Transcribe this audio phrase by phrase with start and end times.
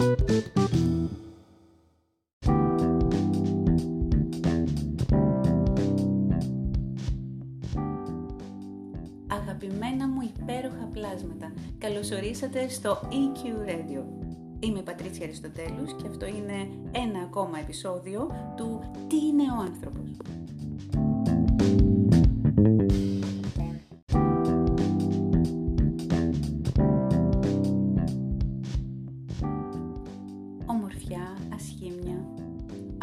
[0.00, 0.16] Αγαπημένα
[10.08, 14.04] μου υπέροχα πλάσματα, καλωσορίσατε στο EQ Radio.
[14.60, 20.10] Είμαι η Πατρίτσια Αριστοτέλους και αυτό είναι ένα ακόμα επεισόδιο του «Τι είναι ο άνθρωπος».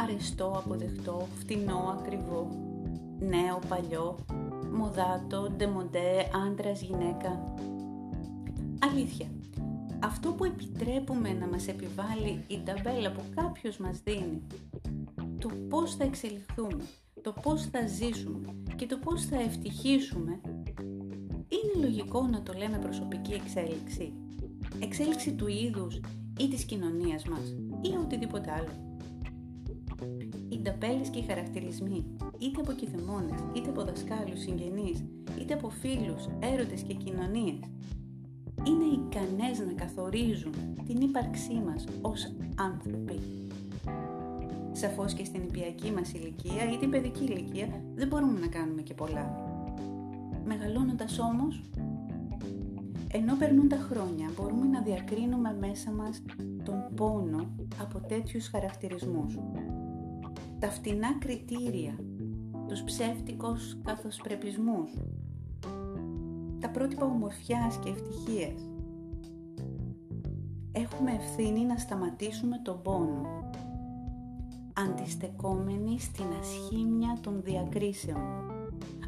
[0.08, 2.50] Αρεστό, αποδεκτό, φτηνό, ακριβό,
[3.20, 4.18] νέο, παλιό,
[4.72, 7.54] μοδάτο, ντεμοντέ, άντρας, γυναίκα.
[8.80, 9.28] Αλήθεια,
[10.04, 14.42] αυτό που επιτρέπουμε να μας επιβάλλει η ταμπέλα που κάποιος μας δίνει,
[15.40, 16.84] το πώς θα εξελιχθούμε,
[17.22, 20.40] το πώς θα ζήσουμε και το πώς θα ευτυχίσουμε,
[21.50, 24.14] είναι λογικό να το λέμε προσωπική εξέλιξη.
[24.80, 26.00] Εξέλιξη του είδους
[26.40, 28.87] ή της κοινωνίας μας ή οτιδήποτε άλλο.
[30.50, 32.06] Οι ταπέλες και οι χαρακτηρισμοί,
[32.38, 35.04] είτε από κηδεμόνες, είτε από δασκάλους, συγγενείς,
[35.40, 37.60] είτε από φίλους, έρωτες και κοινωνίες,
[38.64, 40.54] είναι ικανές να καθορίζουν
[40.86, 43.20] την ύπαρξή μας ως άνθρωποι.
[44.72, 48.94] Σαφώς και στην υπιακή μας ηλικία ή την παιδική ηλικία δεν μπορούμε να κάνουμε και
[48.94, 49.46] πολλά.
[50.46, 51.62] Μεγαλώνοντας όμως,
[53.12, 56.22] ενώ περνούν τα χρόνια μπορούμε να διακρίνουμε μέσα μας
[56.64, 59.38] τον πόνο από τέτοιους χαρακτηρισμούς.
[60.60, 61.96] Τα φτηνά κριτήρια,
[62.68, 64.92] τους ψεύτικους καθοσπρεπισμούς,
[66.60, 68.70] τα πρότυπα ομορφιάς και ευτυχίας.
[70.72, 73.50] Έχουμε ευθύνη να σταματήσουμε τον πόνο,
[74.74, 78.22] αντιστεκόμενοι στην ασχήμια των διακρίσεων,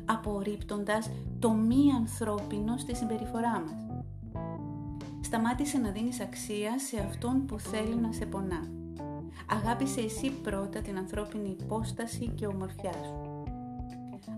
[0.05, 4.03] απορρίπτοντας το μη ανθρώπινο στη συμπεριφορά μας.
[5.21, 8.67] Σταμάτησε να δίνεις αξία σε αυτόν που θέλει να σε πονά.
[9.49, 13.43] Αγάπησε εσύ πρώτα την ανθρώπινη υπόσταση και ομορφιά σου.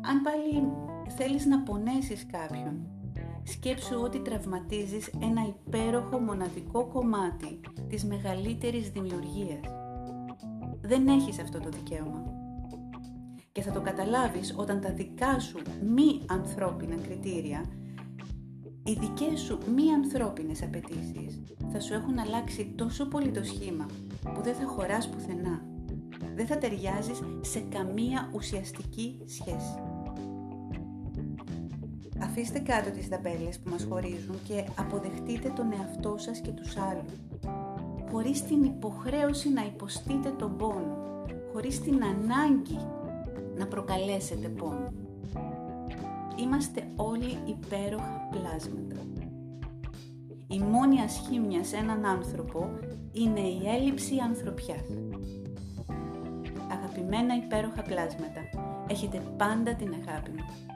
[0.02, 0.68] Αν πάλι
[1.18, 2.88] θέλεις να πονέσεις κάποιον,
[3.44, 7.60] σκέψου ότι τραυματίζεις ένα υπέροχο μοναδικό κομμάτι
[7.90, 9.60] της μεγαλύτερης δημιουργίας.
[10.82, 12.24] Δεν έχεις αυτό το δικαίωμα.
[13.52, 15.60] Και θα το καταλάβεις όταν τα δικά σου
[15.96, 17.66] μη ανθρώπινα κριτήρια,
[18.84, 23.86] οι δικές σου μη ανθρώπινες απαιτήσεις θα σου έχουν αλλάξει τόσο πολύ το σχήμα
[24.24, 25.66] που δεν θα χωράς πουθενά.
[26.36, 29.82] Δεν θα ταιριάζεις σε καμία ουσιαστική σχέση.
[32.24, 37.20] Αφήστε κάτω τις ταμπέλες που μας χωρίζουν και αποδεχτείτε τον εαυτό σας και τους άλλους.
[38.12, 40.98] Χωρίς την υποχρέωση να υποστείτε τον πόνο.
[41.54, 42.80] Χωρίς την ανάγκη
[43.58, 44.94] να προκαλέσετε πόνο.
[46.42, 48.96] Είμαστε όλοι υπέροχα πλάσματα.
[50.48, 52.70] Η μόνη ασχήμια σε έναν άνθρωπο
[53.12, 54.86] είναι η έλλειψη ανθρωπιάς.
[56.72, 58.42] Αγαπημένα υπέροχα πλάσματα,
[58.88, 60.44] έχετε πάντα την αγάπη μου.
[60.44, 60.71] Thank you.